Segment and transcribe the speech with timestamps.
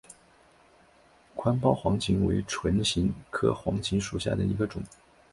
[1.35, 4.81] 宽苞黄芩为唇形科黄芩属下的一个种。